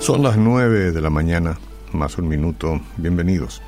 Son 0.00 0.22
las 0.22 0.38
9 0.38 0.92
de 0.92 1.00
la 1.02 1.10
mañana, 1.10 1.58
más 1.92 2.16
un 2.16 2.26
minuto. 2.26 2.80
Bienvenidos. 2.96 3.60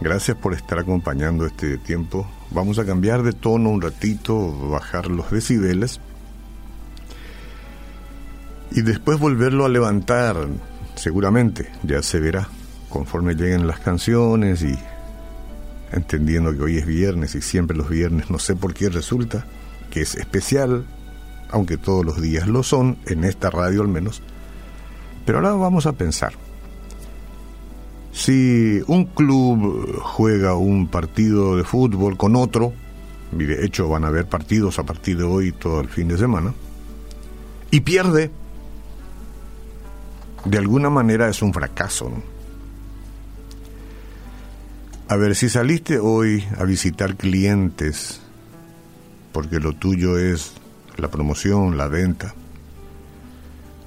Gracias 0.00 0.34
por 0.34 0.54
estar 0.54 0.78
acompañando 0.78 1.44
este 1.44 1.76
tiempo. 1.76 2.26
Vamos 2.50 2.78
a 2.78 2.86
cambiar 2.86 3.22
de 3.22 3.34
tono 3.34 3.68
un 3.68 3.82
ratito, 3.82 4.50
bajar 4.70 5.08
los 5.08 5.30
decibeles 5.30 6.00
y 8.70 8.80
después 8.80 9.18
volverlo 9.18 9.66
a 9.66 9.68
levantar, 9.68 10.48
seguramente, 10.94 11.70
ya 11.82 12.02
se 12.02 12.18
verá, 12.18 12.48
conforme 12.88 13.34
lleguen 13.34 13.66
las 13.66 13.78
canciones 13.78 14.62
y 14.62 14.74
entendiendo 15.92 16.56
que 16.56 16.62
hoy 16.62 16.78
es 16.78 16.86
viernes 16.86 17.34
y 17.34 17.42
siempre 17.42 17.76
los 17.76 17.90
viernes, 17.90 18.30
no 18.30 18.38
sé 18.38 18.56
por 18.56 18.72
qué 18.72 18.88
resulta 18.88 19.44
que 19.90 20.00
es 20.00 20.14
especial, 20.14 20.86
aunque 21.50 21.76
todos 21.76 22.06
los 22.06 22.22
días 22.22 22.48
lo 22.48 22.62
son, 22.62 22.96
en 23.04 23.24
esta 23.24 23.50
radio 23.50 23.82
al 23.82 23.88
menos. 23.88 24.22
Pero 25.28 25.40
ahora 25.40 25.52
vamos 25.52 25.84
a 25.84 25.92
pensar. 25.92 26.32
Si 28.14 28.80
un 28.86 29.04
club 29.04 30.00
juega 30.00 30.54
un 30.54 30.88
partido 30.88 31.58
de 31.58 31.64
fútbol 31.64 32.16
con 32.16 32.34
otro, 32.34 32.72
y 33.38 33.44
de 33.44 33.62
hecho 33.66 33.90
van 33.90 34.04
a 34.04 34.06
haber 34.06 34.26
partidos 34.26 34.78
a 34.78 34.84
partir 34.84 35.18
de 35.18 35.24
hoy 35.24 35.52
todo 35.52 35.82
el 35.82 35.90
fin 35.90 36.08
de 36.08 36.16
semana, 36.16 36.54
y 37.70 37.80
pierde, 37.80 38.30
de 40.46 40.56
alguna 40.56 40.88
manera 40.88 41.28
es 41.28 41.42
un 41.42 41.52
fracaso. 41.52 42.10
A 45.08 45.16
ver, 45.16 45.36
si 45.36 45.50
saliste 45.50 45.98
hoy 45.98 46.42
a 46.56 46.64
visitar 46.64 47.16
clientes, 47.16 48.22
porque 49.32 49.60
lo 49.60 49.74
tuyo 49.74 50.16
es 50.16 50.54
la 50.96 51.08
promoción, 51.08 51.76
la 51.76 51.88
venta, 51.88 52.34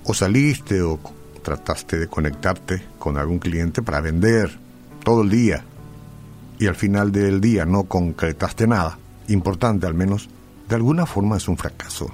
o 0.03 0.13
saliste 0.13 0.83
o 0.83 0.99
trataste 1.41 1.97
de 1.99 2.07
conectarte 2.07 2.83
con 2.99 3.17
algún 3.17 3.39
cliente 3.39 3.81
para 3.81 4.01
vender 4.01 4.57
todo 5.03 5.23
el 5.23 5.29
día 5.29 5.63
y 6.59 6.67
al 6.67 6.75
final 6.75 7.11
del 7.11 7.41
día 7.41 7.65
no 7.65 7.85
concretaste 7.85 8.67
nada, 8.67 8.99
importante 9.29 9.87
al 9.87 9.95
menos, 9.95 10.29
de 10.69 10.75
alguna 10.75 11.05
forma 11.05 11.37
es 11.37 11.47
un 11.47 11.57
fracaso. 11.57 12.07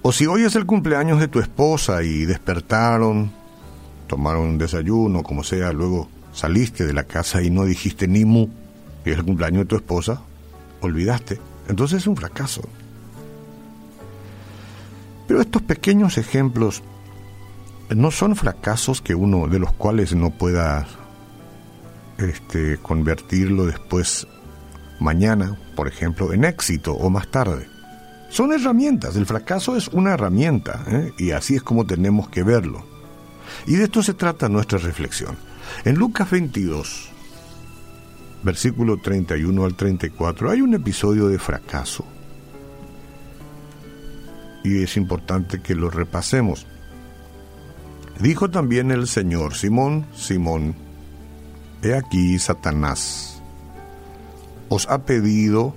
O 0.00 0.12
si 0.12 0.26
hoy 0.26 0.44
es 0.44 0.56
el 0.56 0.64
cumpleaños 0.66 1.20
de 1.20 1.28
tu 1.28 1.40
esposa 1.40 2.02
y 2.02 2.24
despertaron, 2.24 3.30
tomaron 4.06 4.42
un 4.42 4.58
desayuno, 4.58 5.22
como 5.22 5.44
sea, 5.44 5.72
luego 5.72 6.08
saliste 6.32 6.86
de 6.86 6.94
la 6.94 7.04
casa 7.04 7.42
y 7.42 7.50
no 7.50 7.64
dijiste 7.64 8.08
ni 8.08 8.24
mu, 8.24 8.48
y 9.04 9.10
es 9.10 9.18
el 9.18 9.24
cumpleaños 9.24 9.64
de 9.64 9.66
tu 9.66 9.76
esposa, 9.76 10.22
olvidaste, 10.80 11.38
entonces 11.68 12.02
es 12.02 12.06
un 12.06 12.16
fracaso. 12.16 12.62
Pero 15.26 15.40
estos 15.40 15.62
pequeños 15.62 16.18
ejemplos 16.18 16.82
no 17.94 18.10
son 18.10 18.36
fracasos 18.36 19.00
que 19.00 19.14
uno 19.14 19.48
de 19.48 19.58
los 19.58 19.72
cuales 19.72 20.14
no 20.14 20.30
pueda 20.30 20.86
este, 22.18 22.78
convertirlo 22.78 23.66
después 23.66 24.26
mañana, 25.00 25.58
por 25.74 25.88
ejemplo, 25.88 26.32
en 26.32 26.44
éxito 26.44 26.94
o 26.94 27.10
más 27.10 27.28
tarde. 27.28 27.68
Son 28.30 28.52
herramientas, 28.52 29.16
el 29.16 29.26
fracaso 29.26 29.76
es 29.76 29.88
una 29.88 30.14
herramienta 30.14 30.84
¿eh? 30.88 31.12
y 31.18 31.30
así 31.30 31.56
es 31.56 31.62
como 31.62 31.86
tenemos 31.86 32.28
que 32.28 32.42
verlo. 32.42 32.84
Y 33.66 33.76
de 33.76 33.84
esto 33.84 34.02
se 34.02 34.14
trata 34.14 34.48
nuestra 34.48 34.78
reflexión. 34.78 35.36
En 35.84 35.96
Lucas 35.96 36.30
22, 36.30 37.10
versículo 38.42 38.98
31 38.98 39.64
al 39.64 39.74
34, 39.74 40.50
hay 40.50 40.60
un 40.60 40.74
episodio 40.74 41.28
de 41.28 41.38
fracaso 41.38 42.04
y 44.66 44.82
es 44.82 44.96
importante 44.96 45.60
que 45.60 45.76
lo 45.76 45.90
repasemos. 45.90 46.66
Dijo 48.20 48.50
también 48.50 48.90
el 48.90 49.06
Señor, 49.06 49.54
Simón, 49.54 50.06
Simón, 50.12 50.74
he 51.82 51.94
aquí 51.94 52.36
Satanás 52.38 53.40
os 54.68 54.88
ha 54.88 55.04
pedido 55.04 55.74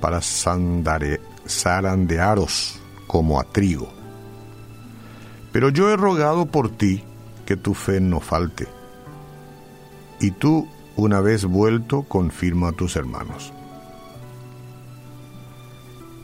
para 0.00 0.20
zarandearos 1.46 2.80
como 3.06 3.38
a 3.38 3.44
trigo. 3.44 3.88
Pero 5.52 5.68
yo 5.68 5.90
he 5.90 5.96
rogado 5.96 6.46
por 6.46 6.70
ti 6.70 7.04
que 7.46 7.56
tu 7.56 7.74
fe 7.74 8.00
no 8.00 8.18
falte. 8.18 8.66
Y 10.20 10.32
tú, 10.32 10.66
una 10.96 11.20
vez 11.20 11.44
vuelto, 11.44 12.02
confirma 12.02 12.70
a 12.70 12.72
tus 12.72 12.96
hermanos. 12.96 13.52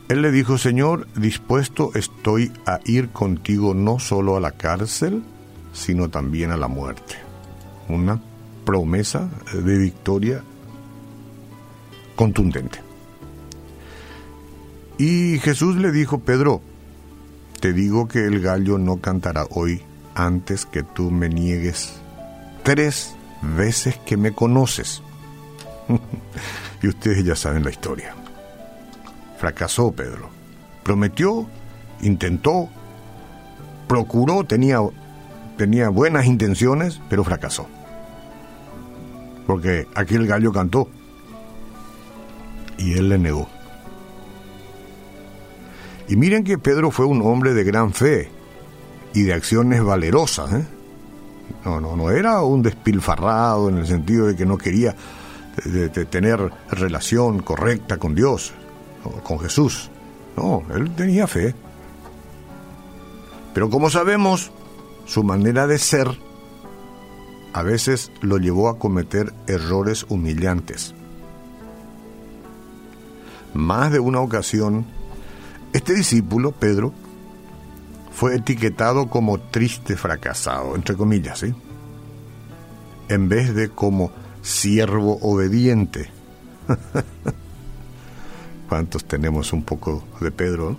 Él 0.09 0.21
le 0.21 0.31
dijo, 0.31 0.57
Señor, 0.57 1.07
dispuesto 1.15 1.91
estoy 1.93 2.51
a 2.65 2.79
ir 2.85 3.09
contigo 3.09 3.73
no 3.73 3.99
solo 3.99 4.37
a 4.37 4.39
la 4.39 4.51
cárcel, 4.51 5.23
sino 5.73 6.09
también 6.09 6.51
a 6.51 6.57
la 6.57 6.69
muerte. 6.69 7.15
Una 7.89 8.21
promesa 8.65 9.29
de 9.53 9.77
victoria 9.77 10.43
contundente. 12.15 12.79
Y 14.97 15.39
Jesús 15.39 15.75
le 15.75 15.91
dijo, 15.91 16.19
Pedro, 16.19 16.61
te 17.59 17.73
digo 17.73 18.07
que 18.07 18.25
el 18.25 18.39
gallo 18.41 18.77
no 18.77 18.97
cantará 18.97 19.45
hoy 19.49 19.81
antes 20.15 20.65
que 20.65 20.83
tú 20.83 21.11
me 21.11 21.29
niegues 21.29 21.93
tres 22.63 23.15
veces 23.41 23.97
que 24.05 24.17
me 24.17 24.31
conoces. 24.31 25.03
y 26.81 26.87
ustedes 26.87 27.23
ya 27.23 27.35
saben 27.35 27.63
la 27.63 27.69
historia. 27.71 28.15
Fracasó 29.37 29.91
Pedro. 29.91 30.29
Prometió, 30.83 31.47
intentó, 32.01 32.69
procuró, 33.87 34.43
tenía, 34.43 34.79
tenía 35.57 35.89
buenas 35.89 36.25
intenciones, 36.25 37.01
pero 37.09 37.23
fracasó. 37.23 37.67
Porque 39.45 39.87
aquí 39.95 40.15
el 40.15 40.27
gallo 40.27 40.51
cantó 40.51 40.89
y 42.77 42.93
él 42.93 43.09
le 43.09 43.17
negó. 43.17 43.47
Y 46.09 46.15
miren 46.15 46.43
que 46.43 46.57
Pedro 46.57 46.89
fue 46.89 47.05
un 47.05 47.21
hombre 47.21 47.53
de 47.53 47.63
gran 47.63 47.93
fe 47.93 48.29
y 49.13 49.23
de 49.23 49.33
acciones 49.33 49.83
valerosas. 49.83 50.53
¿eh? 50.53 50.65
No, 51.65 51.81
no, 51.81 51.95
no 51.95 52.09
era 52.11 52.41
un 52.43 52.61
despilfarrado 52.61 53.69
en 53.69 53.77
el 53.77 53.87
sentido 53.87 54.27
de 54.27 54.35
que 54.35 54.45
no 54.45 54.57
quería 54.57 54.95
tener 56.09 56.51
relación 56.69 57.39
correcta 57.41 57.97
con 57.97 58.15
Dios 58.15 58.53
con 59.23 59.39
Jesús. 59.39 59.89
No, 60.35 60.63
él 60.73 60.91
tenía 60.95 61.27
fe. 61.27 61.55
Pero 63.53 63.69
como 63.69 63.89
sabemos, 63.89 64.51
su 65.05 65.23
manera 65.23 65.67
de 65.67 65.79
ser 65.79 66.07
a 67.53 67.63
veces 67.63 68.11
lo 68.21 68.37
llevó 68.37 68.69
a 68.69 68.77
cometer 68.77 69.33
errores 69.47 70.05
humillantes. 70.09 70.93
Más 73.53 73.91
de 73.91 73.99
una 73.99 74.19
ocasión, 74.19 74.85
este 75.73 75.95
discípulo, 75.95 76.51
Pedro, 76.51 76.93
fue 78.11 78.35
etiquetado 78.35 79.09
como 79.09 79.39
triste 79.39 79.95
fracasado, 79.95 80.75
entre 80.75 80.95
comillas, 80.95 81.39
¿sí? 81.39 81.55
En 83.09 83.27
vez 83.27 83.55
de 83.55 83.69
como 83.69 84.11
siervo 84.43 85.17
obediente. 85.21 86.11
¿Cuántos 88.67 89.05
tenemos 89.05 89.53
un 89.53 89.63
poco 89.63 90.03
de 90.19 90.31
Pedro? 90.31 90.77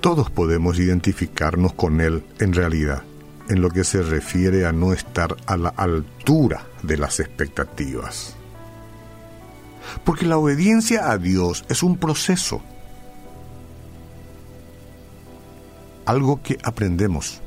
Todos 0.00 0.30
podemos 0.30 0.78
identificarnos 0.78 1.72
con 1.72 2.00
él 2.00 2.24
en 2.38 2.52
realidad, 2.52 3.02
en 3.48 3.60
lo 3.60 3.70
que 3.70 3.82
se 3.82 4.02
refiere 4.02 4.64
a 4.64 4.72
no 4.72 4.92
estar 4.92 5.36
a 5.46 5.56
la 5.56 5.70
altura 5.70 6.64
de 6.84 6.96
las 6.96 7.18
expectativas. 7.18 8.36
Porque 10.04 10.26
la 10.26 10.38
obediencia 10.38 11.10
a 11.10 11.18
Dios 11.18 11.64
es 11.68 11.82
un 11.82 11.98
proceso, 11.98 12.62
algo 16.04 16.40
que 16.40 16.56
aprendemos 16.62 17.42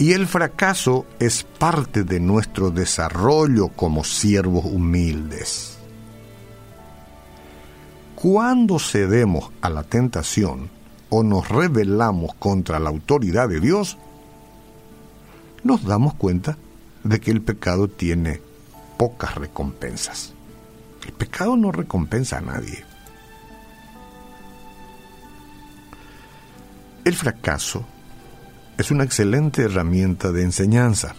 y 0.00 0.14
el 0.14 0.26
fracaso 0.26 1.04
es 1.18 1.44
parte 1.44 2.04
de 2.04 2.20
nuestro 2.20 2.70
desarrollo 2.70 3.68
como 3.68 4.02
siervos 4.02 4.64
humildes. 4.64 5.76
Cuando 8.14 8.78
cedemos 8.78 9.52
a 9.60 9.68
la 9.68 9.82
tentación 9.82 10.70
o 11.10 11.22
nos 11.22 11.46
rebelamos 11.50 12.34
contra 12.36 12.78
la 12.78 12.88
autoridad 12.88 13.50
de 13.50 13.60
Dios, 13.60 13.98
nos 15.64 15.84
damos 15.84 16.14
cuenta 16.14 16.56
de 17.04 17.20
que 17.20 17.30
el 17.30 17.42
pecado 17.42 17.86
tiene 17.86 18.40
pocas 18.96 19.34
recompensas. 19.34 20.32
El 21.06 21.12
pecado 21.12 21.58
no 21.58 21.72
recompensa 21.72 22.38
a 22.38 22.40
nadie. 22.40 22.86
El 27.04 27.14
fracaso 27.14 27.84
es 28.80 28.90
una 28.90 29.04
excelente 29.04 29.62
herramienta 29.62 30.32
de 30.32 30.42
enseñanza. 30.42 31.14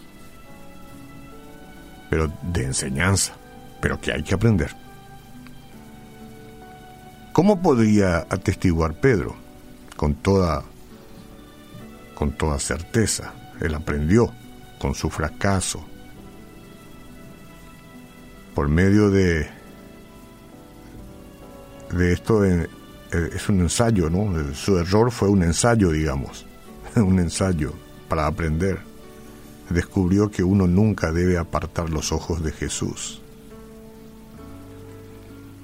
Pero 2.09 2.31
de 2.41 2.63
enseñanza, 2.65 3.33
pero 3.79 4.01
que 4.01 4.11
hay 4.11 4.23
que 4.23 4.33
aprender. 4.33 4.75
¿Cómo 7.33 7.61
podría 7.61 8.25
atestiguar 8.29 8.95
Pedro? 8.95 9.35
Con 9.95 10.15
toda, 10.15 10.63
con 12.15 12.31
toda 12.31 12.57
certeza. 12.57 13.31
Él 13.61 13.75
aprendió 13.75 14.33
con 14.79 14.95
su 14.95 15.11
fracaso. 15.11 15.85
Por 18.55 18.69
medio 18.69 19.11
de, 19.11 19.47
de 21.91 22.11
esto 22.11 22.43
eh, 22.43 22.67
es 23.11 23.47
un 23.49 23.61
ensayo, 23.61 24.09
¿no? 24.09 24.53
Su 24.55 24.79
error 24.79 25.11
fue 25.11 25.29
un 25.29 25.43
ensayo, 25.43 25.91
digamos, 25.91 26.47
un 26.95 27.19
ensayo 27.19 27.73
para 28.07 28.27
aprender. 28.27 28.79
Descubrió 29.69 30.29
que 30.29 30.43
uno 30.43 30.67
nunca 30.67 31.11
debe 31.11 31.37
apartar 31.37 31.89
los 31.89 32.11
ojos 32.11 32.43
de 32.43 32.51
Jesús. 32.51 33.21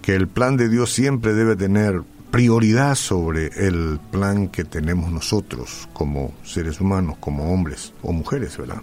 Que 0.01 0.15
el 0.15 0.27
plan 0.27 0.55
de 0.55 0.69
Dios 0.69 0.93
siempre 0.93 1.33
debe 1.33 1.57
tener 1.57 2.03
prioridad 2.31 2.95
sobre 2.95 3.47
el 3.67 3.99
plan 4.11 4.47
que 4.47 4.63
tenemos 4.63 5.11
nosotros 5.11 5.89
como 5.93 6.33
seres 6.43 6.79
humanos, 6.79 7.17
como 7.19 7.53
hombres 7.53 7.93
o 8.01 8.13
mujeres, 8.13 8.57
¿verdad? 8.57 8.81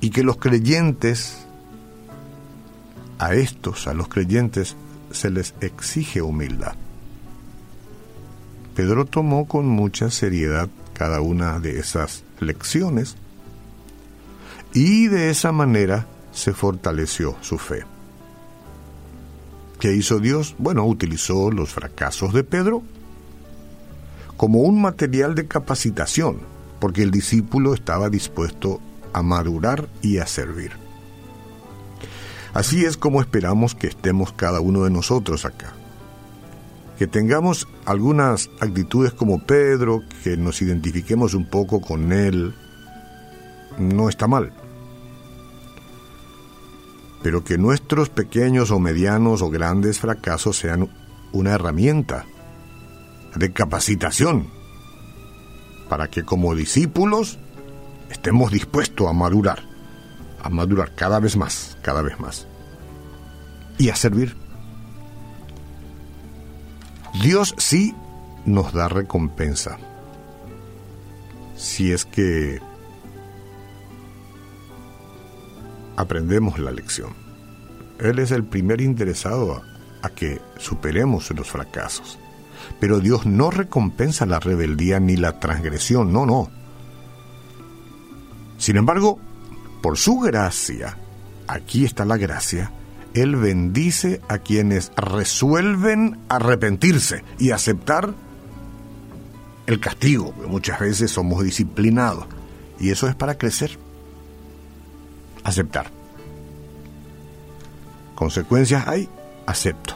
Y 0.00 0.10
que 0.10 0.22
los 0.22 0.38
creyentes, 0.38 1.46
a 3.18 3.34
estos, 3.34 3.86
a 3.86 3.92
los 3.92 4.08
creyentes, 4.08 4.76
se 5.10 5.30
les 5.30 5.54
exige 5.60 6.22
humildad. 6.22 6.74
Pedro 8.74 9.04
tomó 9.04 9.46
con 9.46 9.66
mucha 9.66 10.10
seriedad 10.10 10.68
cada 10.94 11.20
una 11.20 11.58
de 11.60 11.78
esas 11.78 12.24
lecciones 12.40 13.16
y 14.72 15.08
de 15.08 15.30
esa 15.30 15.52
manera 15.52 16.06
se 16.32 16.52
fortaleció 16.52 17.36
su 17.40 17.58
fe. 17.58 17.84
¿Qué 19.78 19.94
hizo 19.94 20.18
Dios? 20.18 20.54
Bueno, 20.58 20.84
utilizó 20.84 21.50
los 21.50 21.70
fracasos 21.70 22.32
de 22.32 22.44
Pedro 22.44 22.82
como 24.36 24.60
un 24.60 24.80
material 24.80 25.34
de 25.34 25.46
capacitación, 25.46 26.40
porque 26.78 27.02
el 27.02 27.10
discípulo 27.10 27.74
estaba 27.74 28.08
dispuesto 28.08 28.80
a 29.12 29.22
madurar 29.22 29.88
y 30.02 30.18
a 30.18 30.26
servir. 30.26 30.72
Así 32.54 32.84
es 32.84 32.96
como 32.96 33.20
esperamos 33.20 33.74
que 33.74 33.86
estemos 33.86 34.32
cada 34.32 34.60
uno 34.60 34.84
de 34.84 34.90
nosotros 34.90 35.44
acá. 35.44 35.74
Que 37.00 37.06
tengamos 37.06 37.66
algunas 37.86 38.50
actitudes 38.60 39.14
como 39.14 39.38
Pedro, 39.46 40.02
que 40.22 40.36
nos 40.36 40.60
identifiquemos 40.60 41.32
un 41.32 41.46
poco 41.46 41.80
con 41.80 42.12
él, 42.12 42.54
no 43.78 44.10
está 44.10 44.26
mal. 44.26 44.52
Pero 47.22 47.42
que 47.42 47.56
nuestros 47.56 48.10
pequeños 48.10 48.70
o 48.70 48.78
medianos 48.78 49.40
o 49.40 49.48
grandes 49.48 49.98
fracasos 49.98 50.58
sean 50.58 50.90
una 51.32 51.52
herramienta 51.52 52.26
de 53.34 53.50
capacitación 53.50 54.48
para 55.88 56.08
que 56.08 56.22
como 56.22 56.54
discípulos 56.54 57.38
estemos 58.10 58.52
dispuestos 58.52 59.08
a 59.08 59.14
madurar, 59.14 59.62
a 60.42 60.50
madurar 60.50 60.94
cada 60.94 61.18
vez 61.18 61.34
más, 61.38 61.78
cada 61.80 62.02
vez 62.02 62.20
más, 62.20 62.46
y 63.78 63.88
a 63.88 63.96
servir. 63.96 64.49
Dios 67.14 67.54
sí 67.58 67.94
nos 68.46 68.72
da 68.72 68.88
recompensa, 68.88 69.78
si 71.56 71.92
es 71.92 72.04
que 72.04 72.60
aprendemos 75.96 76.58
la 76.58 76.70
lección. 76.70 77.14
Él 77.98 78.18
es 78.18 78.30
el 78.30 78.44
primer 78.44 78.80
interesado 78.80 79.62
a, 80.02 80.08
que 80.10 80.40
superemos 80.58 81.30
los 81.32 81.48
fracasos. 81.48 82.18
Pero 82.78 83.00
Dios 83.00 83.26
no 83.26 83.50
recompensa 83.50 84.24
la 84.24 84.38
rebeldía 84.38 85.00
ni 85.00 85.16
la 85.16 85.38
transgresión, 85.38 86.12
no, 86.12 86.24
no. 86.24 86.48
Sin 88.56 88.76
embargo, 88.76 89.18
por 89.82 89.98
su 89.98 90.18
gracia, 90.20 90.96
aquí 91.46 91.84
está 91.84 92.04
la 92.04 92.16
gracia, 92.16 92.72
Él 93.14 93.36
bendice 93.36 94.20
a 94.28 94.38
quienes 94.38 94.92
resuelven 94.96 96.18
arrepentirse 96.28 97.24
y 97.38 97.50
aceptar 97.50 98.14
el 99.66 99.80
castigo, 99.80 100.32
muchas 100.48 100.80
veces 100.80 101.10
somos 101.10 101.44
disciplinados, 101.44 102.26
y 102.78 102.90
eso 102.90 103.08
es 103.08 103.14
para 103.14 103.36
crecer. 103.36 103.78
Aceptar. 105.44 105.90
Consecuencias 108.14 108.86
hay, 108.86 109.08
acepto. 109.46 109.94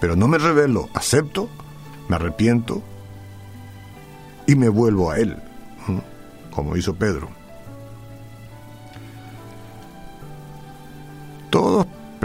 Pero 0.00 0.16
no 0.16 0.28
me 0.28 0.38
revelo, 0.38 0.88
acepto, 0.94 1.48
me 2.08 2.16
arrepiento 2.16 2.82
y 4.46 4.54
me 4.54 4.68
vuelvo 4.68 5.10
a 5.10 5.18
Él 5.18 5.36
como 6.50 6.76
hizo 6.76 6.94
Pedro. 6.94 7.30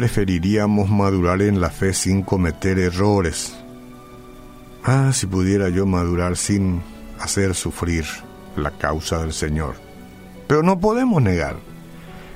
Preferiríamos 0.05 0.87
madurar 0.87 1.41
en 1.41 1.59
la 1.59 1.71
fe 1.71 1.91
sin 1.91 2.21
cometer 2.21 2.77
errores. 2.77 3.55
Ah, 4.83 5.09
si 5.11 5.25
pudiera 5.25 5.69
yo 5.69 5.87
madurar 5.87 6.37
sin 6.37 6.83
hacer 7.19 7.55
sufrir 7.55 8.05
la 8.55 8.69
causa 8.69 9.17
del 9.21 9.33
Señor. 9.33 9.73
Pero 10.45 10.61
no 10.61 10.79
podemos 10.79 11.23
negar 11.23 11.55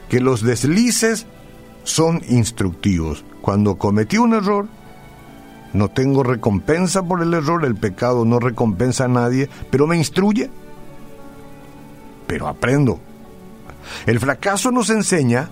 que 0.10 0.20
los 0.20 0.42
deslices 0.42 1.28
son 1.84 2.24
instructivos. 2.28 3.24
Cuando 3.40 3.78
cometí 3.78 4.18
un 4.18 4.34
error, 4.34 4.66
no 5.72 5.90
tengo 5.90 6.24
recompensa 6.24 7.04
por 7.04 7.22
el 7.22 7.36
error, 7.36 7.66
el 7.66 7.76
pecado 7.76 8.26
no 8.26 8.40
recompensa 8.40 9.06
a 9.06 9.10
nadie, 9.10 9.48
pero 9.70 9.86
me 9.86 9.96
instruye 9.96 10.50
pero 12.26 12.48
aprendo. 12.48 13.00
El 14.08 14.20
fracaso 14.20 14.72
nos 14.72 14.90
enseña 14.90 15.50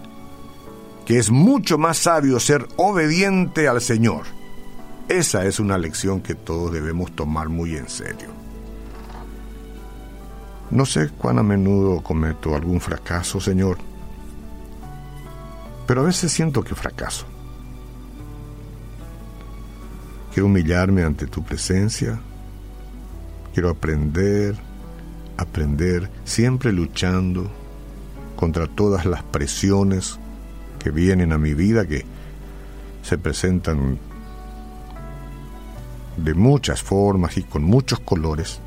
que 1.07 1.17
es 1.17 1.31
mucho 1.31 1.77
más 1.77 1.99
sabio 1.99 2.37
ser 2.37 2.67
obediente 2.75 3.69
al 3.69 3.79
Señor. 3.79 4.25
Esa 5.07 5.45
es 5.45 5.57
una 5.57 5.77
lección 5.77 6.19
que 6.19 6.35
todos 6.35 6.73
debemos 6.73 7.15
tomar 7.15 7.47
muy 7.47 7.77
en 7.77 7.87
serio. 7.87 8.27
No 10.69 10.85
sé 10.85 11.07
cuán 11.17 11.39
a 11.39 11.43
menudo 11.43 12.03
cometo 12.03 12.53
algún 12.53 12.81
fracaso, 12.81 13.39
Señor, 13.39 13.77
pero 15.87 16.01
a 16.01 16.03
veces 16.03 16.29
siento 16.29 16.61
que 16.61 16.75
fracaso. 16.75 17.25
Quiero 20.33 20.47
humillarme 20.47 21.03
ante 21.03 21.25
tu 21.25 21.41
presencia, 21.41 22.19
quiero 23.53 23.69
aprender, 23.69 24.57
aprender, 25.37 26.11
siempre 26.25 26.73
luchando 26.73 27.49
contra 28.35 28.67
todas 28.67 29.05
las 29.05 29.23
presiones 29.23 30.19
que 30.79 30.91
vienen 30.91 31.33
a 31.33 31.37
mi 31.37 31.53
vida, 31.53 31.85
que 31.85 32.05
se 33.03 33.17
presentan 33.17 33.99
de 36.17 36.33
muchas 36.33 36.81
formas 36.81 37.37
y 37.37 37.43
con 37.43 37.63
muchos 37.63 37.99
colores. 37.99 38.59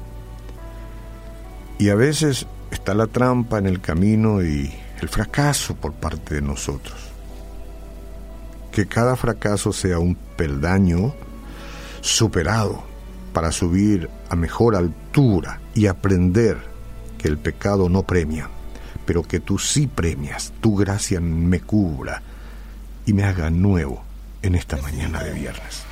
Y 1.79 1.89
a 1.89 1.95
veces 1.95 2.47
está 2.71 2.95
la 2.95 3.07
trampa 3.07 3.59
en 3.59 3.67
el 3.67 3.81
camino 3.81 4.43
y 4.43 4.73
el 5.01 5.09
fracaso 5.09 5.75
por 5.75 5.93
parte 5.93 6.37
de 6.37 6.43
nosotros. 6.43 6.97
Que 8.73 8.87
cada 8.87 9.17
fracaso 9.17 9.73
sea 9.73 9.99
un 9.99 10.15
peldaño 10.15 11.15
superado 12.01 12.83
para 13.33 13.53
subir 13.53 14.09
a 14.29 14.37
mejor 14.37 14.77
altura 14.77 15.61
y 15.75 15.87
aprender 15.87 16.59
que 17.19 17.29
el 17.29 17.39
pecado 17.39 17.89
no 17.89 18.03
premia, 18.03 18.49
pero 19.11 19.25
que 19.25 19.41
tú 19.41 19.59
sí 19.59 19.89
premias, 19.89 20.53
tu 20.61 20.77
gracia 20.77 21.21
me 21.21 21.59
cubra 21.59 22.23
y 23.07 23.13
me 23.13 23.25
haga 23.25 23.51
nuevo 23.51 24.05
en 24.41 24.55
esta 24.55 24.77
mañana 24.77 25.21
de 25.25 25.33
viernes. 25.33 25.83